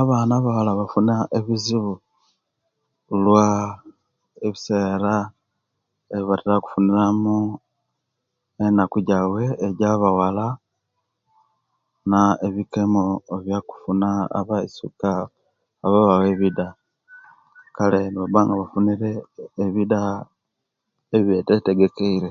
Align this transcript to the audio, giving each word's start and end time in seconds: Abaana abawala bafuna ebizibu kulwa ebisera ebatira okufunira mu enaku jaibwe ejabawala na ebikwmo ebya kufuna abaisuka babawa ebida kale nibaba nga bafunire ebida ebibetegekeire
Abaana 0.00 0.32
abawala 0.36 0.70
bafuna 0.80 1.14
ebizibu 1.38 1.94
kulwa 3.06 3.44
ebisera 4.46 5.14
ebatira 6.16 6.52
okufunira 6.56 7.04
mu 7.22 7.38
enaku 8.64 8.98
jaibwe 9.08 9.44
ejabawala 9.66 10.46
na 12.10 12.20
ebikwmo 12.46 13.04
ebya 13.34 13.58
kufuna 13.68 14.08
abaisuka 14.38 15.10
babawa 15.80 16.14
ebida 16.32 16.66
kale 17.74 17.98
nibaba 18.08 18.40
nga 18.44 18.54
bafunire 18.60 19.10
ebida 19.64 20.00
ebibetegekeire 21.16 22.30